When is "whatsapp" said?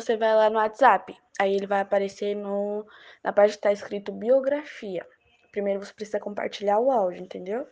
0.56-1.16